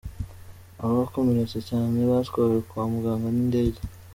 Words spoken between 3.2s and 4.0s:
n’indege.